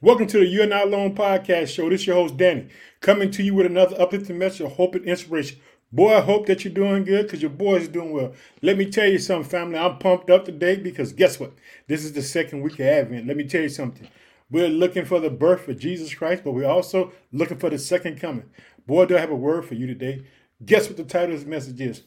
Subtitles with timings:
[0.00, 1.90] Welcome to the You're Not Alone podcast show.
[1.90, 2.68] This is your host, Danny,
[3.00, 5.58] coming to you with another uplifting message of hope and inspiration.
[5.90, 8.32] Boy, I hope that you're doing good because your boy is doing well.
[8.62, 9.76] Let me tell you something, family.
[9.76, 11.50] I'm pumped up today because guess what?
[11.88, 13.26] This is the second week of Advent.
[13.26, 14.06] Let me tell you something.
[14.48, 18.20] We're looking for the birth of Jesus Christ, but we're also looking for the second
[18.20, 18.48] coming.
[18.86, 20.24] Boy, do I have a word for you today.
[20.64, 22.04] Guess what the title of this message is?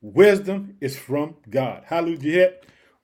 [0.00, 1.84] Wisdom is from God.
[1.86, 2.54] Hallelujah.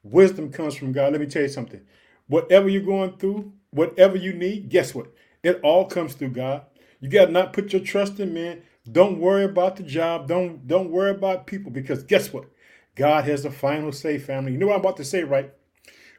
[0.02, 1.12] Wisdom comes from God.
[1.12, 1.82] Let me tell you something.
[2.26, 5.12] Whatever you're going through, whatever you need, guess what?
[5.42, 6.62] It all comes through God.
[7.00, 8.62] You got to not put your trust in man.
[8.90, 10.28] Don't worry about the job.
[10.28, 12.46] Don't don't worry about people because guess what?
[12.94, 14.52] God has the final say, family.
[14.52, 15.52] You know what I'm about to say, right?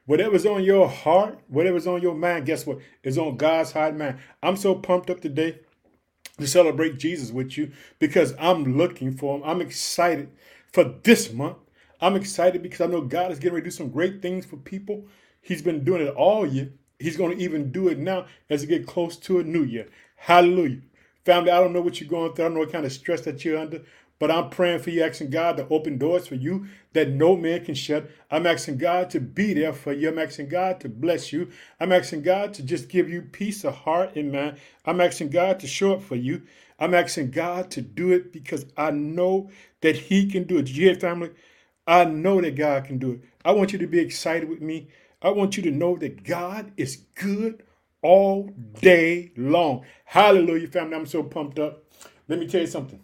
[0.06, 2.80] Whatever's on your heart, whatever's on your mind, guess what?
[3.04, 4.20] Is on God's heart mind.
[4.42, 5.60] I'm so pumped up today
[6.38, 9.44] to celebrate Jesus with you because I'm looking for him.
[9.44, 10.30] I'm excited
[10.72, 11.58] for this month.
[12.00, 14.58] I'm excited because I know God is getting ready to do some great things for
[14.58, 15.08] people.
[15.42, 16.72] He's been doing it all year.
[17.00, 19.88] He's going to even do it now as we get close to a new year.
[20.16, 20.82] Hallelujah.
[21.26, 22.46] Family, I don't know what you're going through.
[22.46, 23.82] I don't know what kind of stress that you're under,
[24.18, 27.66] but I'm praying for you, asking God to open doors for you that no man
[27.66, 28.10] can shut.
[28.32, 30.10] I'm asking God to be there for you.
[30.10, 31.50] I'm asking God to bless you.
[31.80, 34.58] I'm asking God to just give you peace of heart and mind.
[34.86, 36.42] I'm asking God to show up for you.
[36.80, 40.68] I'm asking God to do it because I know that He can do it.
[40.70, 41.32] Hear, family?
[41.86, 43.22] I know that God can do it.
[43.46, 44.88] I want you to be excited with me.
[45.22, 47.64] I want you to know that God is good
[48.02, 49.86] all day long.
[50.06, 50.96] Hallelujah, family.
[50.96, 51.84] I'm so pumped up.
[52.28, 53.02] Let me tell you something.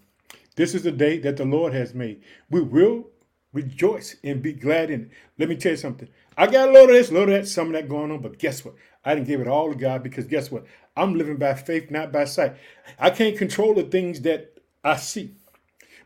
[0.56, 2.22] This is the day that the Lord has made.
[2.50, 3.08] We will
[3.53, 5.09] rejoice and be glad in it.
[5.39, 6.09] Let me tell you something.
[6.38, 8.22] I got a load of this, a load of that, some of that going on,
[8.22, 8.75] but guess what?
[9.06, 10.66] I didn't give it all to God because guess what?
[10.95, 12.56] I'm living by faith, not by sight.
[13.00, 15.34] I can't control the things that I see,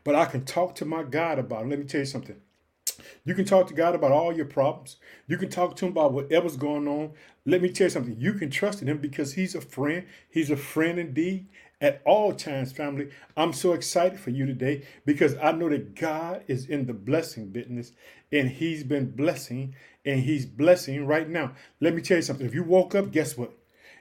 [0.04, 1.68] but I can talk to my God about it.
[1.68, 2.36] Let me tell you something.
[3.24, 4.96] You can talk to God about all your problems.
[5.26, 7.12] You can talk to Him about whatever's going on.
[7.46, 8.16] Let me tell you something.
[8.18, 10.06] You can trust in Him because He's a friend.
[10.30, 11.48] He's a friend indeed
[11.80, 13.08] at all times, family.
[13.36, 17.48] I'm so excited for you today because I know that God is in the blessing
[17.50, 17.92] business
[18.32, 21.52] and He's been blessing and He's blessing right now.
[21.80, 22.46] Let me tell you something.
[22.46, 23.52] If you woke up, guess what?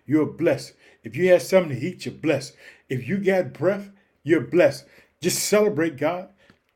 [0.06, 0.74] You're blessed.
[1.04, 2.56] If you had something to eat, you're blessed.
[2.90, 3.92] If you got breath,
[4.24, 4.86] you're blessed.
[5.22, 6.30] Just celebrate God.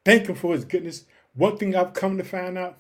[0.06, 1.06] Thank Him for His goodness.
[1.36, 2.78] One thing I've come to find out,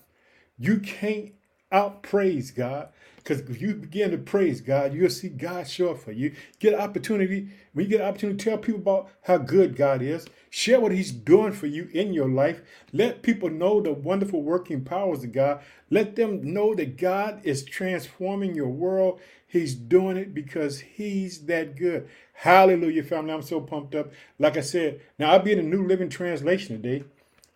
[0.57, 1.31] you can't
[1.72, 2.89] outpraise God.
[3.17, 6.34] Because if you begin to praise God, you'll see God show up for you.
[6.59, 10.25] Get an opportunity, when you get an opportunity tell people about how good God is,
[10.50, 12.61] share what He's doing for you in your life.
[12.91, 15.61] Let people know the wonderful working powers of God.
[15.91, 19.19] Let them know that God is transforming your world.
[19.45, 22.09] He's doing it because He's that good.
[22.34, 23.34] Hallelujah, family.
[23.34, 24.11] I'm so pumped up.
[24.40, 27.06] Like I said, now I'll be in the New Living Translation today.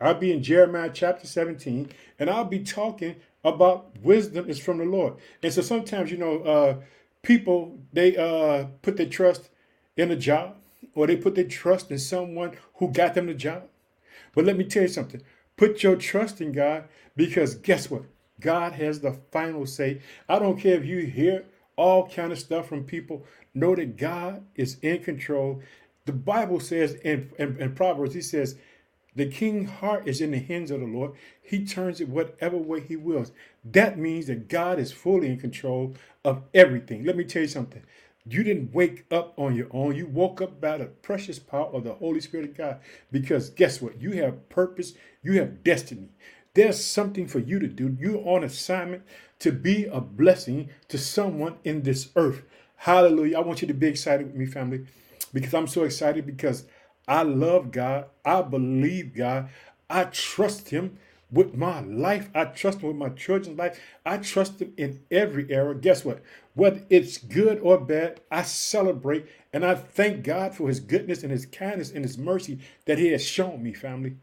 [0.06, 1.90] I'll be in Jeremiah chapter 17,
[2.20, 5.16] and I'll be talking about wisdom is from the Lord.
[5.44, 6.76] And so sometimes, you know, uh,
[7.22, 9.50] people, they uh, put their trust
[9.96, 10.56] in a job
[10.96, 13.64] or they put their trust in someone who got them the job.
[14.34, 15.22] But let me tell you something.
[15.58, 16.86] Put your trust in God
[17.16, 18.04] because guess what?
[18.40, 20.02] God has the final say.
[20.28, 21.46] I don't care if you hear
[21.78, 23.26] all kind of stuff from people.
[23.54, 25.62] Know that God is in control.
[26.06, 28.58] The Bible says in, in, in Proverbs, he says,
[29.16, 31.14] the king's heart is in the hands of the Lord.
[31.42, 33.32] He turns it whatever way he wills.
[33.64, 37.06] That means that God is fully in control of everything.
[37.06, 37.84] Let me tell you something.
[38.28, 39.96] You didn't wake up on your own.
[39.96, 42.80] You woke up by the precious power of the Holy Spirit of God.
[43.12, 44.02] Because guess what?
[44.02, 46.10] You have purpose, you have destiny.
[46.56, 47.96] There's something for you to do.
[48.00, 49.04] You're on assignment
[49.40, 52.42] to be a blessing to someone in this earth.
[52.78, 53.38] Hallelujah.
[53.38, 54.86] I want you to be excited with me, family,
[55.34, 56.66] because I'm so excited because
[57.08, 58.06] I love God.
[58.24, 59.50] I believe God.
[59.90, 60.98] I trust Him
[61.32, 62.30] with my life.
[62.34, 63.80] I trust Him with my children's life.
[64.06, 65.76] I trust Him in every era.
[65.76, 66.22] Guess what?
[66.54, 71.32] Whether it's good or bad, I celebrate and I thank God for His goodness and
[71.32, 74.18] His kindness and His mercy that He has shown me, family.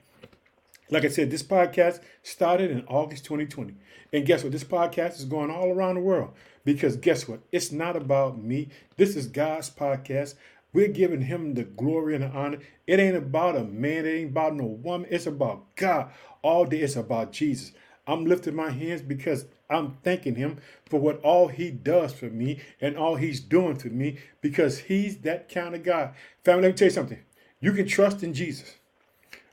[0.91, 3.75] Like I said, this podcast started in August 2020.
[4.12, 4.53] And guess what?
[4.53, 6.32] This podcast is going all around the world
[6.64, 7.41] because guess what?
[7.50, 8.69] It's not about me.
[8.96, 10.35] This is God's podcast.
[10.73, 12.59] We're giving him the glory and the honor.
[12.87, 15.09] It ain't about a man, it ain't about no woman.
[15.11, 16.11] It's about God.
[16.43, 17.73] All day it's about Jesus.
[18.07, 22.61] I'm lifting my hands because I'm thanking him for what all he does for me
[22.81, 26.15] and all he's doing for me because he's that kind of God.
[26.45, 27.19] Family, let me tell you something.
[27.61, 28.75] You can trust in Jesus.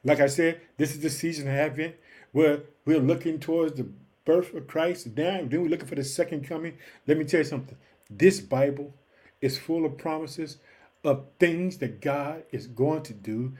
[0.04, 1.96] Like I said, this is the season of Advent
[2.32, 3.88] where we're looking towards the
[4.26, 5.16] birth of Christ.
[5.16, 6.78] Then we're looking for the second coming.
[7.08, 7.78] Let me tell you something.
[8.10, 8.94] This Bible
[9.42, 10.58] is full of promises
[11.04, 13.54] of things that God is going to do,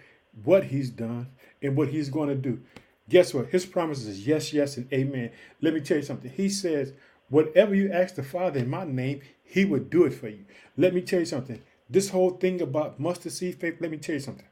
[0.44, 1.30] what He's done,
[1.62, 2.62] and what He's going to do.
[3.10, 3.48] Guess what?
[3.48, 5.32] His promise is yes, yes, and amen.
[5.62, 6.32] Let me tell you something.
[6.32, 6.94] He says,
[7.30, 10.46] whatever you ask the Father in my name, He will do it for you.
[10.78, 11.62] Let me tell you something.
[11.90, 14.46] This whole thing about mustard seed faith, let me tell you something.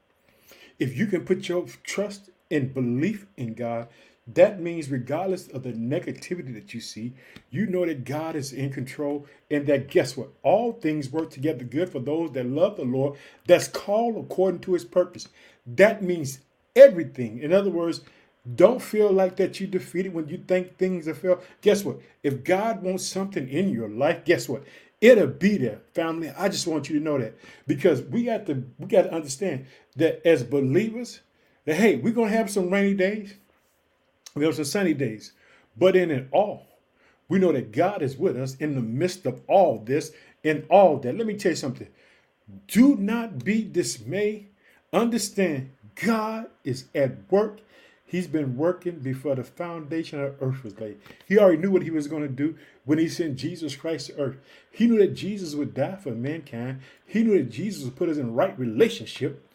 [0.80, 3.90] If you can put your trust and belief in God,
[4.34, 7.14] that means, regardless of the negativity that you see,
[7.50, 10.30] you know that God is in control and that guess what?
[10.44, 14.74] All things work together good for those that love the Lord, that's called according to
[14.74, 15.30] his purpose.
[15.66, 16.40] That means
[16.76, 17.40] everything.
[17.40, 18.02] In other words,
[18.56, 21.42] don't feel like that you defeated when you think things are failed.
[21.62, 22.00] Guess what?
[22.22, 24.64] If God wants something in your life, guess what?
[25.00, 26.32] It'll be there, family.
[26.38, 29.68] I just want you to know that because we got to we got to understand
[29.96, 31.22] that as believers,
[31.66, 33.36] that hey, we're gonna have some rainy days
[34.46, 35.34] have some sunny days.
[35.78, 36.68] But in it all,
[37.30, 40.12] we know that God is with us in the midst of all this
[40.44, 41.18] and all that.
[41.18, 41.88] Let me tell you something.
[42.68, 44.48] Do not be dismayed.
[44.94, 47.60] Understand God is at work.
[48.06, 50.98] He's been working before the foundation of earth was laid.
[51.28, 52.56] He already knew what he was going to do
[52.86, 54.38] when he sent Jesus Christ to earth.
[54.72, 56.80] He knew that Jesus would die for mankind.
[57.06, 59.46] He knew that Jesus would put us in right relationship.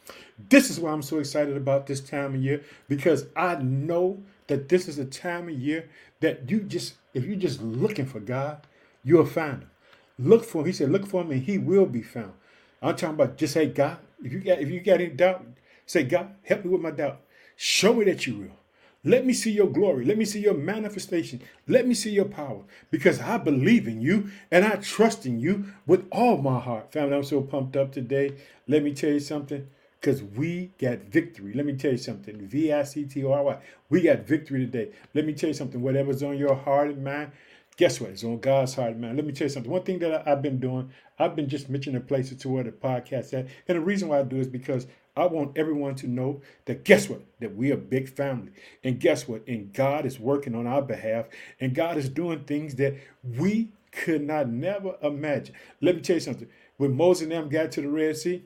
[0.50, 4.22] This is why I'm so excited about this time of year because I know
[4.52, 5.88] that this is a time of year
[6.20, 8.58] that you just, if you're just looking for God,
[9.02, 9.70] you'll find him.
[10.18, 10.66] Look for him.
[10.66, 12.34] He said, look for him and he will be found.
[12.82, 15.46] I'm talking about just say, God, if you got if you got any doubt,
[15.86, 17.20] say, God, help me with my doubt.
[17.56, 18.56] Show me that you will.
[19.04, 20.04] Let me see your glory.
[20.04, 21.40] Let me see your manifestation.
[21.66, 25.64] Let me see your power because I believe in you and I trust in you
[25.86, 26.92] with all my heart.
[26.92, 28.34] Family, I'm so pumped up today.
[28.68, 29.66] Let me tell you something
[30.02, 31.52] because we got victory.
[31.54, 32.44] Let me tell you something.
[32.46, 33.58] V I C T O R Y.
[33.88, 34.90] We got victory today.
[35.14, 35.80] Let me tell you something.
[35.80, 37.30] Whatever's on your heart and mind,
[37.76, 38.10] guess what?
[38.10, 39.16] It's on God's heart and mind.
[39.16, 39.70] Let me tell you something.
[39.70, 40.90] One thing that I, have been doing,
[41.20, 43.46] I've been just mentioning places to where the podcast at.
[43.68, 47.08] And the reason why I do is because I want everyone to know that guess
[47.08, 47.22] what?
[47.38, 48.50] That we are a big family.
[48.82, 49.46] And guess what?
[49.46, 51.26] And God is working on our behalf.
[51.60, 52.96] And God is doing things that
[53.38, 55.54] we could not never imagine.
[55.80, 56.48] Let me tell you something.
[56.78, 58.42] When Moses and them got to the Red Sea,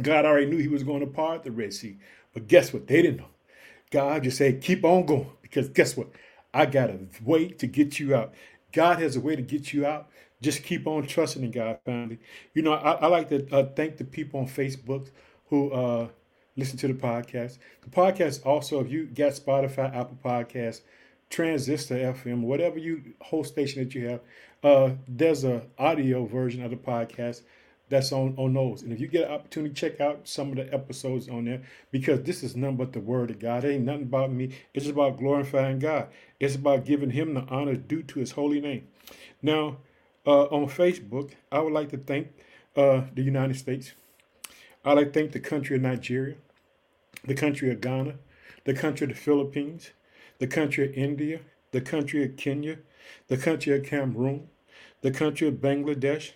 [0.00, 1.98] God already knew he was going to part the Red Sea.
[2.32, 2.86] But guess what?
[2.86, 3.28] They didn't know.
[3.90, 5.30] God just said, keep on going.
[5.42, 6.08] Because guess what?
[6.52, 8.34] I got a way to get you out.
[8.72, 10.08] God has a way to get you out.
[10.40, 12.18] Just keep on trusting in God, family.
[12.54, 15.10] You know, I, I like to uh, thank the people on Facebook
[15.46, 16.08] who uh,
[16.56, 17.58] listen to the podcast.
[17.82, 20.82] The podcast also, if you got Spotify, Apple Podcasts,
[21.30, 24.20] Transistor FM, whatever you host station that you have,
[24.62, 27.42] uh, there's a audio version of the podcast
[27.88, 28.82] that's on on those.
[28.82, 32.22] And if you get an opportunity, check out some of the episodes on there because
[32.22, 33.64] this is nothing but the word of God.
[33.64, 34.50] It ain't nothing about me.
[34.74, 36.08] It's just about glorifying God.
[36.40, 38.88] It's about giving Him the honor due to His holy name.
[39.42, 39.78] Now,
[40.26, 42.28] uh, on Facebook, I would like to thank
[42.76, 43.92] uh, the United States.
[44.84, 46.36] I'd like to thank the country of Nigeria,
[47.24, 48.14] the country of Ghana,
[48.64, 49.90] the country of the Philippines,
[50.38, 51.40] the country of India,
[51.72, 52.78] the country of Kenya,
[53.28, 54.48] the country of Cameroon,
[55.00, 56.32] the country of Bangladesh,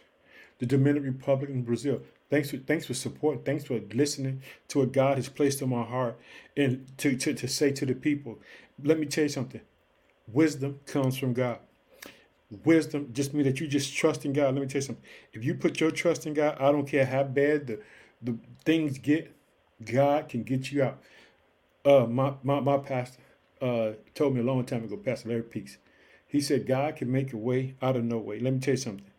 [0.62, 2.02] the Dominican Republic, and Brazil.
[2.30, 3.44] Thanks for thanks for support.
[3.44, 6.16] Thanks for listening to what God has placed in my heart
[6.56, 8.38] and to, to, to say to the people.
[8.80, 9.60] Let me tell you something.
[10.28, 11.58] Wisdom comes from God.
[12.64, 14.54] Wisdom just means that you just trust in God.
[14.54, 15.04] Let me tell you something.
[15.32, 17.80] If you put your trust in God, I don't care how bad the,
[18.22, 19.34] the things get,
[19.84, 21.02] God can get you out.
[21.84, 23.20] Uh, my, my, my pastor
[23.60, 25.78] uh, told me a long time ago, Pastor Larry Peaks,
[26.28, 28.38] he said, God can make a way out of no way.
[28.38, 29.11] Let me tell you something.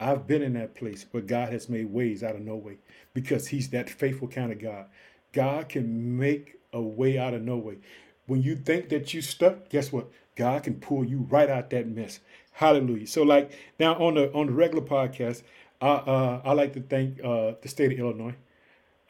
[0.00, 2.78] I've been in that place but God has made ways out of no way
[3.14, 4.86] because He's that faithful kind of God.
[5.32, 7.78] God can make a way out of no way.
[8.26, 10.08] When you think that you stuck, guess what?
[10.36, 12.20] God can pull you right out that mess.
[12.52, 13.06] Hallelujah.
[13.06, 15.42] So, like now on the on the regular podcast,
[15.80, 18.34] I uh, I like to thank uh, the state of Illinois.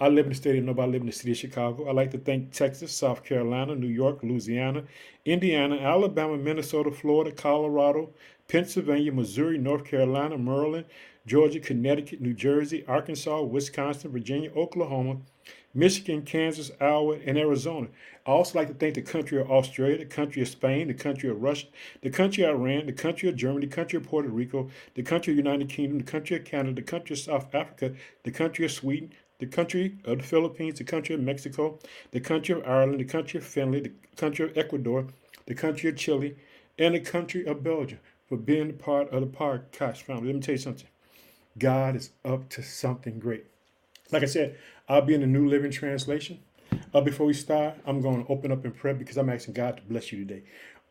[0.03, 0.83] I live in the state of Illinois.
[0.83, 1.87] I live in the city of Chicago.
[1.87, 4.85] I like to thank Texas, South Carolina, New York, Louisiana,
[5.27, 8.09] Indiana, Alabama, Minnesota, Florida, Colorado,
[8.49, 10.87] Pennsylvania, Missouri, North Carolina, Maryland,
[11.27, 15.19] Georgia, Connecticut, New Jersey, Arkansas, Wisconsin, Virginia, Oklahoma,
[15.75, 17.89] Michigan, Kansas, Iowa, and Arizona.
[18.27, 21.29] I also like to thank the country of Australia, the country of Spain, the country
[21.29, 21.67] of Russia,
[22.01, 25.35] the country of Iran, the country of Germany, the country of Puerto Rico, the country
[25.35, 27.93] of United Kingdom, the country of Canada, the country of South Africa,
[28.25, 31.79] the country of Sweden, the country of the Philippines, the country of Mexico,
[32.13, 35.07] the country of Ireland, the country of Finland, the country of Ecuador,
[35.47, 36.37] the country of Chile,
[36.79, 40.27] and the country of Belgium for being part of the podcast family.
[40.27, 40.87] Let me tell you something.
[41.59, 43.47] God is up to something great.
[44.13, 44.57] Like I said,
[44.89, 46.41] I'll be in the New Living Translation.
[46.95, 49.79] Uh, before we start, I'm going to open up in prayer because I'm asking God
[49.79, 50.43] to bless you today.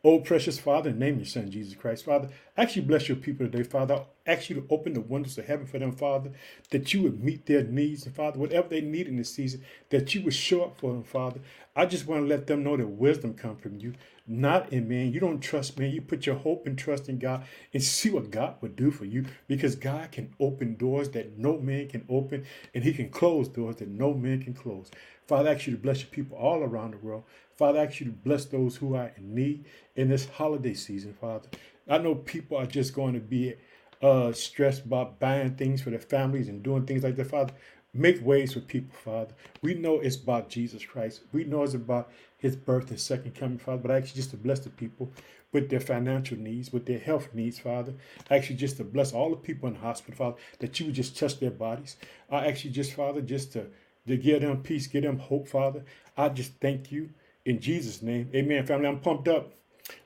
[0.02, 2.06] Oh, precious Father, name your Son, Jesus Christ.
[2.06, 4.02] Father, actually bless your people today, Father.
[4.26, 6.30] Ask you to open the windows of heaven for them, Father,
[6.70, 10.14] that you would meet their needs, and Father, whatever they need in this season, that
[10.14, 11.40] you would show up for them, Father.
[11.76, 13.92] I just want to let them know that wisdom comes from you,
[14.26, 15.12] not in man.
[15.12, 15.90] You don't trust man.
[15.90, 19.04] You put your hope and trust in God and see what God would do for
[19.04, 23.48] you because God can open doors that no man can open and he can close
[23.48, 24.90] doors that no man can close.
[25.26, 27.24] Father, I ask you to bless your people all around the world.
[27.60, 31.12] Father, I ask you to bless those who are in need in this holiday season,
[31.12, 31.46] Father.
[31.86, 33.54] I know people are just going to be
[34.00, 37.52] uh, stressed about buying things for their families and doing things like that, Father.
[37.92, 39.34] Make ways for people, Father.
[39.60, 41.20] We know it's about Jesus Christ.
[41.34, 43.82] We know it's about his birth and second coming, Father.
[43.82, 45.12] But I ask you just to bless the people
[45.52, 47.92] with their financial needs, with their health needs, Father.
[48.30, 50.86] I ask you just to bless all the people in the hospital, Father, that you
[50.86, 51.98] would just touch their bodies.
[52.30, 53.66] I ask you just, Father, just to
[54.06, 55.84] to give them peace, give them hope, Father.
[56.16, 57.10] I just thank you
[57.44, 58.30] in Jesus' name.
[58.34, 58.88] Amen, family.
[58.88, 59.52] I'm pumped up.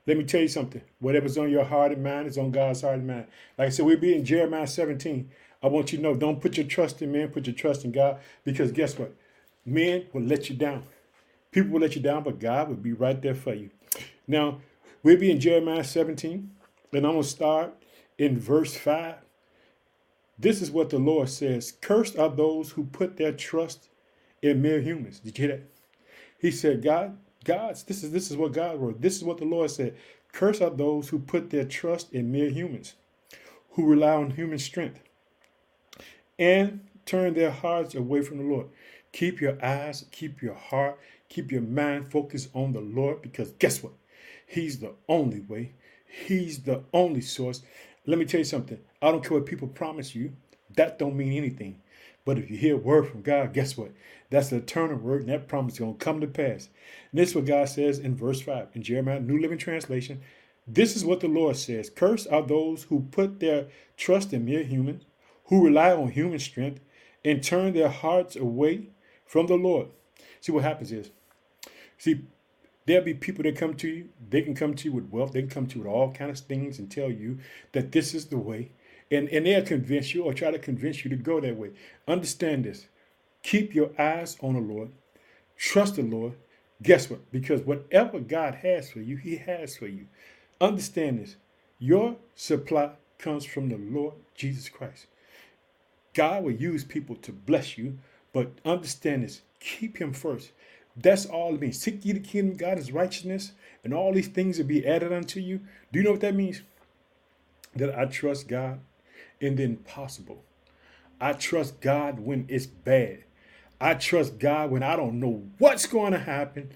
[0.07, 0.83] Let me tell you something.
[1.01, 3.27] Whatever's on your heart and mind is on God's heart and mind.
[3.59, 5.31] Like I said, we'll be in Jeremiah 17.
[5.63, 7.93] I want you to know, don't put your trust in man, put your trust in
[7.93, 8.19] God.
[8.45, 9.15] Because guess what?
[9.65, 10.85] Men will let you down.
[11.51, 13.71] People will let you down, but God will be right there for you.
[14.27, 14.61] Now,
[15.03, 16.51] we'll be in Jeremiah 17,
[16.93, 17.75] and I'm going to start
[18.19, 19.17] in verse 5.
[20.39, 23.89] This is what the Lord says Cursed are those who put their trust
[24.43, 25.21] in mere humans.
[25.21, 25.74] Did you hear that?
[26.45, 29.01] He said, God, God's this is this is what God wrote.
[29.01, 29.97] This is what the Lord said.
[30.31, 32.97] Curse are those who put their trust in mere humans,
[33.71, 35.01] who rely on human strength,
[36.39, 38.67] and turn their hearts away from the Lord.
[39.11, 40.99] Keep your eyes, keep your heart,
[41.31, 43.95] keep your mind focused on the Lord because guess what?
[44.47, 45.73] He's the only way.
[46.07, 47.63] He's the only source.
[48.05, 48.79] Let me tell you something.
[49.01, 50.35] I don't care what people promise you.
[50.77, 51.81] That don't mean anything.
[52.25, 53.93] But if you hear a word from God, guess what?
[54.31, 56.69] That's the eternal word, and that promise is going to come to pass.
[57.11, 60.21] And this is what God says in verse 5 in Jeremiah, New Living Translation.
[60.67, 63.67] This is what the Lord says Cursed are those who put their
[63.97, 65.05] trust in mere humans,
[65.47, 66.81] who rely on human strength,
[67.25, 68.89] and turn their hearts away
[69.27, 69.89] from the Lord.
[70.41, 71.11] See, what happens is,
[71.99, 72.23] see,
[72.87, 74.09] There'll be people that come to you.
[74.29, 75.33] They can come to you with wealth.
[75.33, 77.39] They can come to you with all kinds of things and tell you
[77.73, 78.73] that this is the way.
[79.11, 81.71] And, and they'll convince you or try to convince you to go that way.
[82.09, 82.87] Understand this.
[83.43, 84.91] Keep your eyes on the Lord.
[85.57, 86.33] Trust the Lord.
[86.83, 87.31] Guess what?
[87.31, 90.07] Because whatever God has for you, He has for you.
[90.61, 91.37] Understand this.
[91.79, 95.07] Your supply comes from the Lord Jesus Christ.
[96.15, 97.99] God will use people to bless you,
[98.33, 99.43] but understand this.
[99.61, 100.53] Keep Him first.
[100.97, 101.81] That's all it means.
[101.81, 105.13] Seek ye the kingdom of God, his righteousness, and all these things will be added
[105.13, 105.61] unto you.
[105.93, 106.63] Do you know what that means?
[107.75, 108.81] That I trust God
[109.41, 110.43] in the impossible.
[111.21, 113.25] I trust God when it's bad.
[113.81, 116.71] I trust God when I don't know what's going to happen.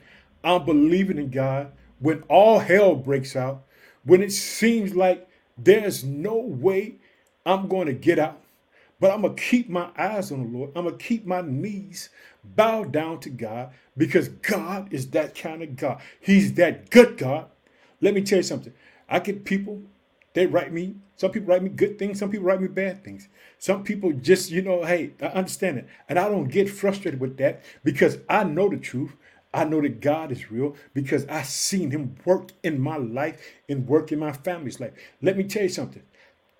[0.44, 3.64] I'm believing in God when all hell breaks out,
[4.04, 6.94] when it seems like there's no way
[7.44, 8.40] I'm going to get out.
[9.00, 10.70] But I'm going to keep my eyes on the Lord.
[10.74, 12.08] I'm going to keep my knees
[12.44, 16.00] bowed down to God because God is that kind of God.
[16.20, 17.46] He's that good God.
[18.00, 18.72] Let me tell you something.
[19.08, 19.82] I get people,
[20.34, 23.28] they write me, some people write me good things, some people write me bad things.
[23.58, 25.88] Some people just, you know, hey, I understand it.
[26.08, 29.12] And I don't get frustrated with that because I know the truth.
[29.52, 33.88] I know that God is real because I seen him work in my life and
[33.88, 34.92] work in my family's life.
[35.22, 36.02] Let me tell you something.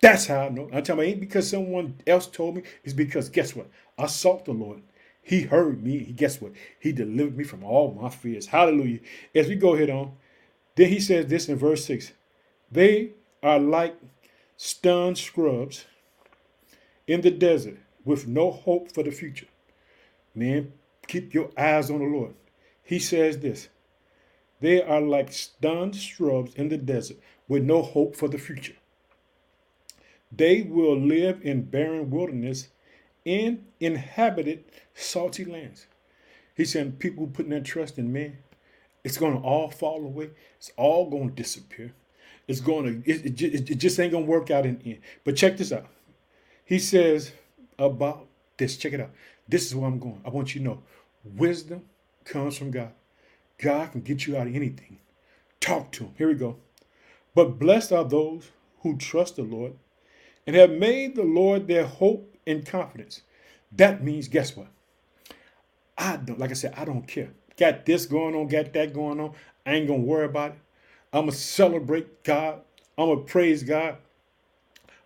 [0.01, 0.63] That's how I know.
[0.65, 2.63] I'm talking about ain't because someone else told me.
[2.83, 3.69] It's because guess what?
[3.97, 4.81] I sought the Lord.
[5.21, 5.99] He heard me.
[5.99, 6.53] He guess what?
[6.79, 8.47] He delivered me from all my fears.
[8.47, 8.99] Hallelujah.
[9.35, 10.13] As we go ahead on,
[10.75, 12.13] then he says this in verse 6.
[12.71, 13.95] They are like
[14.57, 15.85] stunned scrubs
[17.07, 19.47] in the desert with no hope for the future.
[20.35, 20.73] Man,
[21.07, 22.33] keep your eyes on the Lord.
[22.83, 23.69] He says this.
[24.61, 27.17] They are like stunned shrubs in the desert
[27.47, 28.75] with no hope for the future.
[30.31, 32.67] They will live in barren wilderness
[33.25, 35.87] in inhabited salty lands.
[36.55, 38.37] He said, people putting their trust in men,
[39.03, 40.31] it's going to all fall away.
[40.57, 41.93] It's all going to disappear.
[42.49, 45.01] It's going to, it, it, it just ain't going to work out in the end.
[45.23, 45.85] But check this out.
[46.65, 47.31] He says
[47.77, 48.25] about
[48.57, 49.11] this, check it out.
[49.47, 50.19] This is where I'm going.
[50.25, 50.83] I want you to know
[51.23, 51.83] wisdom
[52.25, 52.91] comes from God.
[53.59, 54.97] God can get you out of anything.
[55.59, 56.13] Talk to him.
[56.17, 56.57] Here we go.
[57.35, 59.73] But blessed are those who trust the Lord
[60.47, 63.21] and have made the Lord their hope and confidence.
[63.71, 64.69] That means, guess what?
[65.99, 67.29] I don't, like I said, I don't care.
[67.57, 69.33] Got this going on, got that going on.
[69.67, 70.57] I ain't gonna worry about it.
[71.13, 72.61] I'm gonna celebrate God.
[72.97, 73.97] I'm gonna praise God.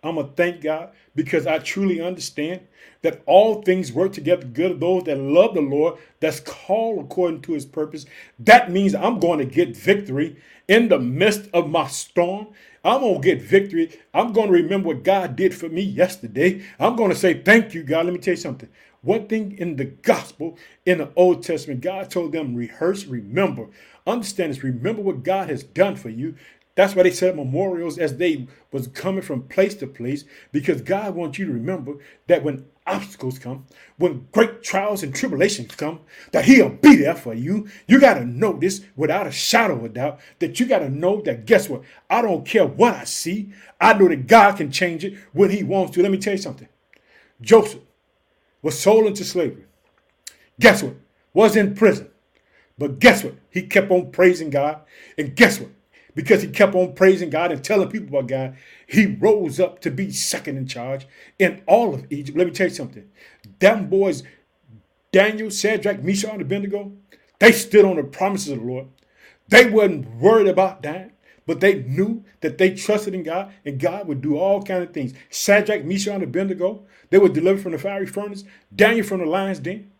[0.04, 2.62] I'm going to thank God because I truly understand
[3.02, 7.42] that all things work together good of those that love the Lord, that's called according
[7.42, 8.06] to his purpose.
[8.38, 12.48] That means I'm going to get victory in the midst of my storm.
[12.84, 13.98] I'm going to get victory.
[14.14, 16.64] I'm going to remember what God did for me yesterday.
[16.80, 18.06] I'm going to say, Thank you, God.
[18.06, 18.70] Let me tell you something.
[19.04, 20.56] One thing in the gospel,
[20.86, 23.68] in the Old Testament, God told them, rehearse, remember.
[24.06, 26.36] Understand this, remember what God has done for you.
[26.74, 30.82] That's why they set up memorials as they was coming from place to place, because
[30.82, 31.94] God wants you to remember
[32.26, 36.00] that when obstacles come, when great trials and tribulations come,
[36.32, 37.68] that He'll be there for you.
[37.86, 40.88] You got to know this without a shadow of a doubt, that you got to
[40.88, 41.82] know that guess what?
[42.10, 43.52] I don't care what I see.
[43.80, 46.02] I know that God can change it when He wants to.
[46.02, 46.68] Let me tell you something.
[47.40, 47.82] Joseph
[48.64, 49.66] was sold into slavery.
[50.58, 50.96] Guess what?
[51.32, 52.10] Was in prison.
[52.76, 53.34] But guess what?
[53.50, 54.80] He kept on praising God.
[55.16, 55.70] And guess what?
[56.14, 58.56] because he kept on praising God and telling people about God,
[58.86, 61.06] he rose up to be second in charge
[61.38, 62.38] in all of Egypt.
[62.38, 63.08] Let me tell you something.
[63.58, 64.22] Them boys,
[65.12, 66.92] Daniel, Shadrach, Meshach, and Abednego,
[67.38, 68.86] they stood on the promises of the Lord.
[69.48, 71.12] They wasn't worried about that,
[71.46, 74.92] but they knew that they trusted in God and God would do all kind of
[74.92, 75.14] things.
[75.30, 78.44] Shadrach, Meshach, and Abednego, they were delivered from the fiery furnace.
[78.74, 79.90] Daniel from the lion's den.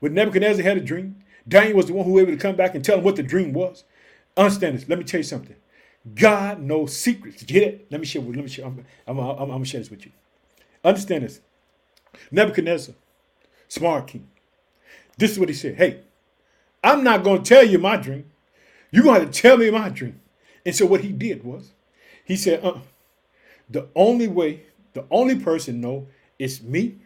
[0.00, 1.16] When Nebuchadnezzar had a dream,
[1.48, 3.22] Daniel was the one who was able to come back and tell him what the
[3.22, 3.84] dream was.
[4.36, 4.88] Understand this.
[4.88, 5.56] Let me tell you something.
[6.14, 7.38] God knows secrets.
[7.38, 7.90] Did you hear that?
[7.90, 8.20] Let me share.
[8.22, 8.36] With you.
[8.36, 8.66] Let me share.
[8.66, 10.12] I'm, I'm, I'm, I'm gonna share this with you.
[10.84, 11.40] Understand this.
[12.30, 12.94] Nebuchadnezzar,
[13.68, 14.28] smart king.
[15.16, 15.76] This is what he said.
[15.76, 16.00] Hey,
[16.82, 18.30] I'm not gonna tell you my dream.
[18.90, 20.20] You're gonna have to tell me my dream.
[20.66, 21.72] And so what he did was,
[22.24, 22.78] he said, uh,
[23.68, 24.62] the only way,
[24.94, 26.96] the only person know is me.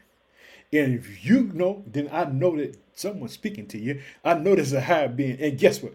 [0.72, 4.00] And if you know, then I know that someone's speaking to you.
[4.24, 5.40] I know there's a higher being.
[5.40, 5.94] And guess what?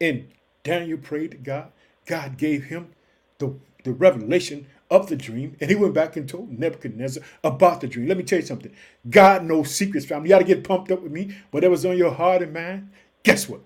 [0.00, 0.28] And
[0.64, 1.72] Daniel prayed to God.
[2.06, 2.90] God gave him
[3.38, 7.86] the, the revelation of the dream, and he went back and told Nebuchadnezzar about the
[7.86, 8.08] dream.
[8.08, 8.72] Let me tell you something.
[9.08, 10.28] God knows secrets, family.
[10.30, 11.36] You got to get pumped up with me.
[11.50, 12.90] Whatever's on your heart and mind,
[13.22, 13.60] guess what?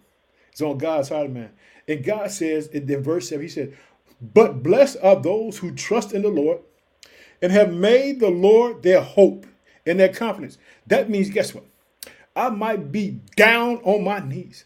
[0.50, 1.50] It's on God's heart and mind.
[1.88, 3.76] And God says in verse 7, He said,
[4.20, 6.60] But blessed are those who trust in the Lord
[7.40, 9.46] and have made the Lord their hope
[9.84, 10.58] and their confidence.
[10.86, 11.64] That means, guess what?
[12.34, 14.64] I might be down on my knees.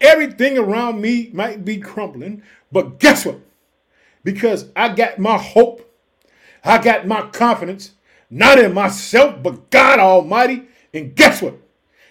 [0.00, 3.40] Everything around me might be crumbling, but guess what?
[4.24, 5.90] Because I got my hope,
[6.62, 7.92] I got my confidence,
[8.28, 10.64] not in myself, but God Almighty.
[10.92, 11.54] And guess what?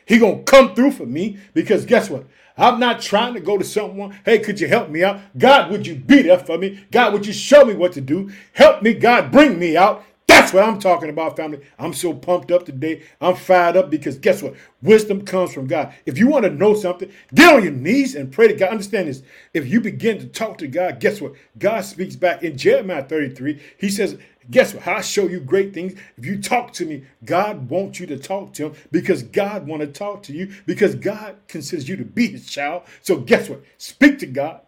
[0.06, 2.26] He gonna come through for me because guess what?
[2.58, 5.20] I'm not trying to go to someone, hey, could you help me out?
[5.38, 6.86] God, would you be there for me?
[6.91, 8.32] God, would you show me what to do?
[8.54, 10.04] Help me, God, bring me out.
[10.28, 11.62] That's what I'm talking about, family.
[11.78, 13.04] I'm so pumped up today.
[13.22, 14.56] I'm fired up because guess what?
[14.82, 15.94] Wisdom comes from God.
[16.06, 18.72] If you want to know something, get on your knees and pray to God.
[18.72, 19.22] Understand this.
[19.54, 21.34] If you begin to talk to God, guess what?
[21.60, 22.41] God speaks back.
[22.44, 24.18] In Jeremiah 33, he says,
[24.51, 24.88] Guess what?
[24.88, 25.93] I show you great things.
[26.17, 29.81] If you talk to me, God wants you to talk to him because God want
[29.81, 32.84] to talk to you because God considers you to be his child.
[33.01, 33.63] So guess what?
[33.77, 34.62] Speak to God.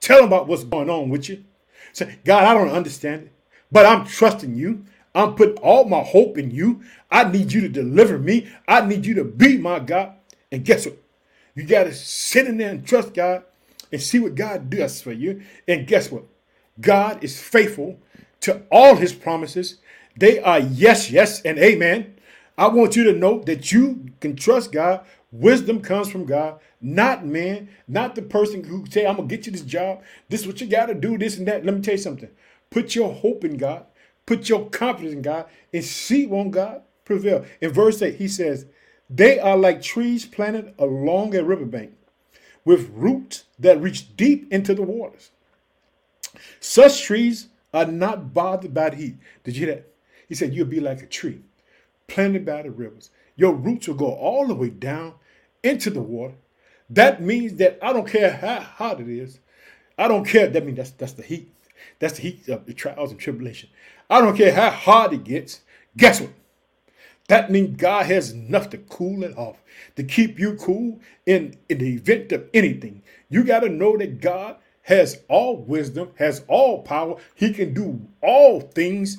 [0.00, 1.44] Tell him about what's going on with you.
[1.92, 3.32] Say, God, I don't understand it.
[3.72, 4.84] But I'm trusting you.
[5.14, 6.82] I'm putting all my hope in you.
[7.10, 8.48] I need you to deliver me.
[8.66, 10.12] I need you to be my God.
[10.52, 10.98] And guess what?
[11.54, 13.44] You got to sit in there and trust God
[13.90, 15.42] and see what God does for you.
[15.66, 16.24] And guess what?
[16.80, 17.98] God is faithful
[18.40, 19.78] to all his promises.
[20.16, 22.14] They are yes, yes, and amen.
[22.56, 25.04] I want you to know that you can trust God.
[25.30, 29.52] Wisdom comes from God, not man, not the person who say, I'm to get you
[29.52, 30.02] this job.
[30.28, 31.64] This is what you got to do, this and that.
[31.64, 32.30] Let me tell you something.
[32.70, 33.84] Put your hope in God.
[34.26, 37.44] Put your confidence in God and see won't God prevail.
[37.60, 38.66] In verse 8, he says,
[39.08, 41.92] They are like trees planted along a riverbank
[42.64, 45.30] with roots that reach deep into the waters.
[46.60, 49.16] Such trees are not bothered by the heat.
[49.44, 49.92] Did you hear that?
[50.28, 51.40] He said, You'll be like a tree
[52.06, 53.10] planted by the rivers.
[53.36, 55.14] Your roots will go all the way down
[55.62, 56.34] into the water.
[56.90, 59.40] That means that I don't care how hot it is.
[59.98, 60.48] I don't care.
[60.48, 61.52] That means that's that's the heat.
[61.98, 63.68] That's the heat of the trials and tribulation.
[64.10, 65.60] I don't care how hard it gets.
[65.96, 66.30] Guess what?
[67.28, 69.62] That means God has enough to cool it off,
[69.96, 73.02] to keep you cool in, in the event of anything.
[73.28, 74.56] You got to know that God
[74.88, 77.16] has all wisdom, has all power.
[77.34, 79.18] He can do all things.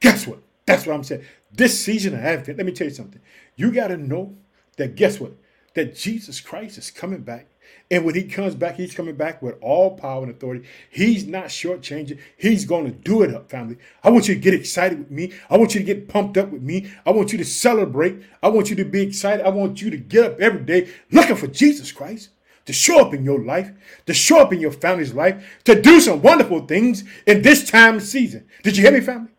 [0.00, 0.38] Guess what?
[0.64, 1.24] That's what I'm saying.
[1.52, 3.20] This season of Advent, let me tell you something.
[3.56, 4.36] You got to know
[4.76, 5.32] that, guess what?
[5.74, 7.46] That Jesus Christ is coming back
[7.90, 10.66] and when he comes back, he's coming back with all power and authority.
[10.90, 12.18] He's not shortchanging.
[12.36, 13.78] He's going to do it up, family.
[14.04, 15.32] I want you to get excited with me.
[15.48, 16.90] I want you to get pumped up with me.
[17.06, 18.22] I want you to celebrate.
[18.42, 19.44] I want you to be excited.
[19.44, 22.28] I want you to get up every day looking for Jesus Christ
[22.68, 23.72] to show up in your life,
[24.04, 27.98] to show up in your family's life, to do some wonderful things in this time
[27.98, 28.46] season.
[28.62, 29.30] Did you hear me, family?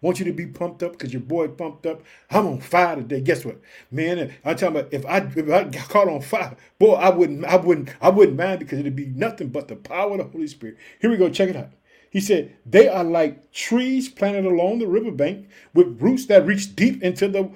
[0.00, 2.02] want you to be pumped up because your boy pumped up.
[2.30, 3.20] I'm on fire today.
[3.20, 4.32] Guess what, man?
[4.42, 7.56] I'm talking about if I if I got caught on fire, boy, I wouldn't I
[7.56, 10.78] wouldn't I wouldn't mind because it'd be nothing but the power of the Holy Spirit.
[10.98, 11.28] Here we go.
[11.28, 11.70] Check it out.
[12.10, 17.02] He said, They are like trees planted along the riverbank with roots that reach deep
[17.02, 17.50] into the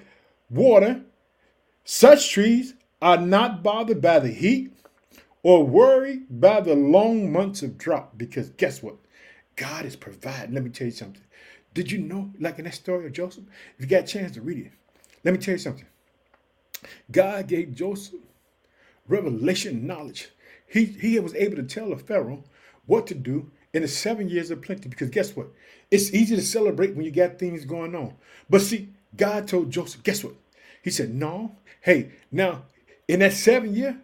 [0.51, 1.03] water.
[1.85, 4.72] Such trees are not bothered by the heat
[5.43, 8.97] or worried by the long months of drought because guess what?
[9.57, 10.55] God is providing.
[10.55, 11.23] Let me tell you something.
[11.75, 13.45] Did you know, like in that story of Joseph,
[13.77, 14.73] if you got a chance to read it,
[15.25, 15.87] let me tell you something.
[17.11, 18.21] God gave Joseph
[19.09, 20.31] revelation knowledge.
[20.67, 22.45] He, he was able to tell the Pharaoh
[22.87, 24.89] what to do in the seven years of plenty.
[24.89, 25.49] Because guess what?
[25.91, 28.15] It's easy to celebrate when you got things going on.
[28.49, 30.35] But see, God told Joseph, guess what?
[30.83, 32.63] He said, no, hey, now
[33.09, 34.01] in that seven year,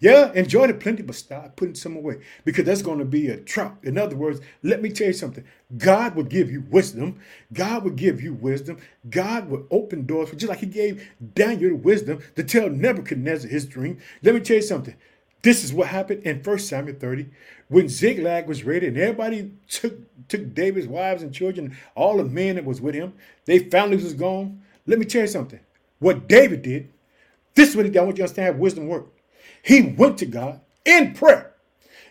[0.00, 3.38] yeah, enjoy the plenty, but start putting some away because that's going to be a
[3.38, 3.84] trap.
[3.84, 5.44] In other words, let me tell you something.
[5.76, 7.20] God will give you wisdom.
[7.52, 8.78] God will give you wisdom.
[9.10, 13.98] God will open doors, just like He gave Daniel wisdom to tell Nebuchadnezzar his dream.
[14.22, 14.94] Let me tell you something.
[15.42, 17.26] This is what happened in 1 Samuel 30
[17.68, 22.56] when Ziklag was ready and everybody took, took David's wives and children, all the men
[22.56, 23.12] that was with him,
[23.44, 24.62] their families was gone.
[24.86, 25.60] Let me tell you something.
[25.98, 26.90] What David did,
[27.54, 27.98] this is what he did.
[27.98, 29.06] I want you to understand how wisdom work.
[29.68, 31.52] He went to God in prayer.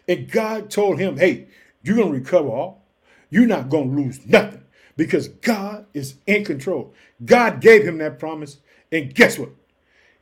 [0.08, 1.48] And God told him, hey,
[1.82, 2.86] you're going to recover all.
[3.32, 4.64] You're not going to lose nothing
[4.96, 6.94] because God is in control.
[7.26, 8.58] God gave him that promise.
[8.92, 9.50] And guess what?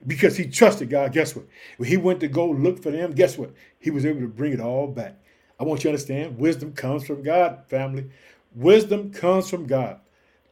[0.08, 1.46] Because he trusted God, guess what?
[1.76, 3.52] When he went to go look for them, guess what?
[3.80, 5.18] He was able to bring it all back.
[5.60, 8.12] I want you to understand wisdom comes from God, family.
[8.56, 10.00] Wisdom comes from God.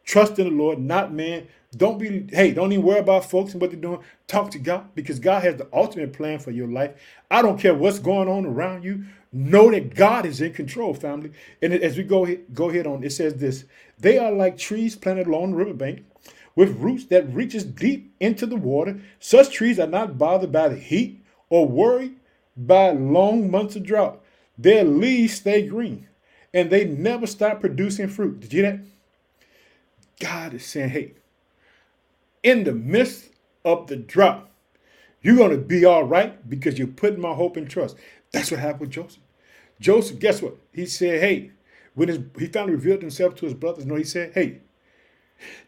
[0.04, 1.48] Trust in the Lord, not man.
[1.76, 4.00] Don't be, hey, don't even worry about folks and what they're doing.
[4.28, 6.94] Talk to God because God has the ultimate plan for your life.
[7.32, 9.06] I don't care what's going on around you.
[9.32, 11.32] Know that God is in control, family.
[11.62, 13.66] And as we go, go ahead on, it says this
[14.00, 16.06] They are like trees planted along the riverbank
[16.56, 19.00] with roots that reaches deep into the water.
[19.20, 22.16] Such trees are not bothered by the heat or worried
[22.56, 24.22] by long months of drought.
[24.58, 26.08] Their leaves stay green
[26.54, 28.40] and they never stop producing fruit.
[28.40, 28.86] Did you hear that?
[30.20, 31.14] God is saying, hey,
[32.44, 33.30] in the midst
[33.66, 34.50] of the drought,
[35.22, 37.96] you're going to be all right because you're putting my hope and trust.
[38.32, 39.24] That's what happened with Joseph.
[39.80, 40.58] Joseph, guess what?
[40.74, 41.52] He said, hey,
[41.96, 44.60] when his, he finally revealed himself to his brothers, no, he said, hey,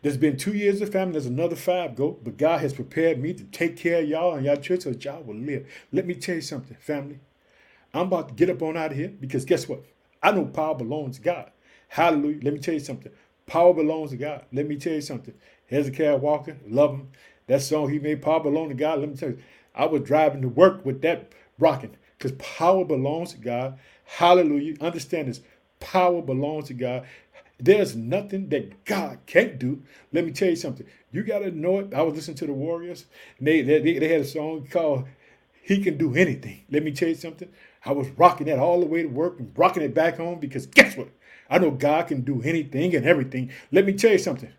[0.02, 1.14] there's been two years of famine.
[1.14, 4.46] There's another five go, but God has prepared me to take care of y'all and
[4.46, 5.68] y'all church so y'all will live.
[5.92, 7.20] Let me tell you something, family.
[7.94, 9.84] I'm about to get up on out of here because guess what?
[10.22, 11.52] I know power belongs to God.
[11.90, 12.40] Hallelujah.
[12.44, 13.12] Let me tell you something.
[13.46, 14.46] Power belongs to God.
[14.52, 15.34] Let me tell you something.
[15.70, 17.10] Hezekiah Walker, love him.
[17.48, 19.00] That song he made, Power Belongs to God.
[19.00, 19.40] Let me tell you,
[19.76, 23.78] I was driving to work with that rocking because power belongs to God.
[24.06, 24.76] Hallelujah.
[24.82, 25.42] Understand this.
[25.80, 27.06] Power belongs to God.
[27.60, 29.82] There's nothing that God can't do.
[30.12, 30.86] Let me tell you something.
[31.12, 31.94] You got to know it.
[31.94, 33.06] I was listening to the Warriors.
[33.40, 35.06] they, they, they had a song called
[35.62, 36.64] He Can Do Anything.
[36.70, 37.50] Let me tell you something.
[37.86, 40.66] I was rocking that all the way to work and rocking it back home because
[40.66, 41.10] guess what?
[41.50, 43.52] I know God can do anything and everything.
[43.72, 44.52] Let me tell you something.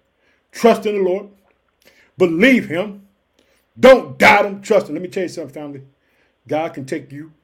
[0.56, 1.28] Trust in the Lord.
[2.16, 3.06] Believe Him.
[3.78, 4.62] Don't doubt Him.
[4.62, 4.94] Trust Him.
[4.94, 5.82] Let me tell you something, family.
[6.48, 7.34] God can take you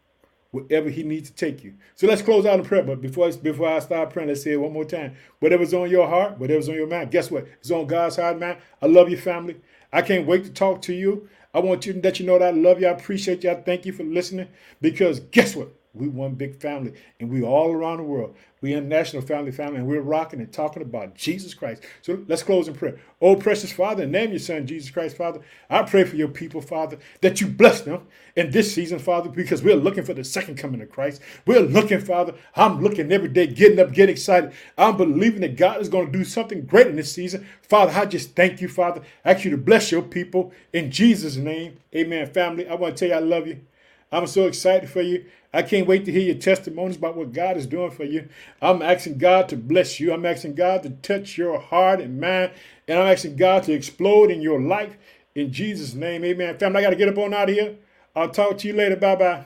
[0.51, 1.75] wherever He needs to take you.
[1.95, 2.83] So let's close out in prayer.
[2.83, 5.15] But before before I start praying, let's say it one more time.
[5.41, 7.47] Whatever's on your heart, whatever's on your mind, guess what?
[7.61, 8.57] It's on God's heart, man.
[8.81, 9.61] I love you, family.
[9.93, 11.29] I can't wait to talk to you.
[11.53, 12.87] I want you to let you know that I love you.
[12.87, 13.51] I appreciate you.
[13.51, 14.49] I thank you for listening
[14.81, 15.69] because guess what?
[15.95, 18.35] We one big family and we all around the world.
[18.63, 21.83] We international family, family, and we're rocking and talking about Jesus Christ.
[22.01, 22.99] So let's close in prayer.
[23.21, 25.41] Oh, precious Father, name your son Jesus Christ, Father.
[25.69, 29.63] I pray for your people, Father, that you bless them in this season, Father, because
[29.63, 31.21] we're looking for the second coming of Christ.
[31.45, 32.35] We're looking, Father.
[32.57, 34.53] I'm looking every day, getting up, getting excited.
[34.79, 37.47] I'm believing that God is going to do something great in this season.
[37.69, 39.03] Father, I just thank you, Father.
[39.25, 41.79] I ask you to bless your people in Jesus' name.
[41.95, 42.27] Amen.
[42.33, 43.61] Family, I want to tell you I love you.
[44.13, 45.25] I'm so excited for you.
[45.55, 48.29] I can't wait to hear your testimonies about what God is doing for you.
[48.61, 50.13] I'm asking God to bless you.
[50.13, 52.53] I'm asking God to touch your heart and mind.
[52.89, 54.97] And I'm asking God to explode in your life
[55.35, 56.25] in Jesus' name.
[56.25, 56.59] Amen.
[56.59, 57.77] Family, I got to get up on out of here.
[58.15, 58.97] I'll talk to you later.
[58.97, 59.45] Bye bye.